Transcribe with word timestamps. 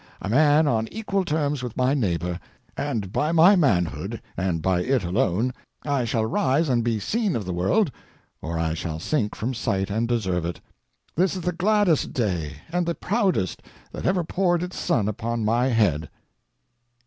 a 0.19 0.27
man 0.27 0.67
on 0.67 0.87
equal 0.91 1.23
terms 1.23 1.61
with 1.61 1.77
my 1.77 1.93
neighbor; 1.93 2.39
and 2.75 3.11
by 3.11 3.31
my 3.31 3.55
manhood, 3.55 4.19
and 4.35 4.59
by 4.63 4.81
it 4.81 5.03
alone, 5.03 5.53
I 5.83 6.05
shall 6.05 6.25
rise 6.25 6.69
and 6.69 6.83
be 6.83 6.99
seen 6.99 7.35
of 7.35 7.45
the 7.45 7.53
world, 7.53 7.91
or 8.41 8.57
I 8.57 8.73
shall 8.73 8.97
sink 8.97 9.35
from 9.35 9.53
sight 9.53 9.91
and 9.91 10.07
deserve 10.07 10.43
it. 10.43 10.59
This 11.13 11.35
is 11.35 11.43
the 11.43 11.51
gladdest 11.53 12.13
day, 12.13 12.53
and 12.71 12.87
the 12.87 12.95
proudest, 12.95 13.61
that 13.91 14.07
ever 14.07 14.23
poured 14.23 14.63
it's 14.63 14.79
sun 14.79 15.07
upon 15.07 15.45
my 15.45 15.67
head!" 15.67 16.09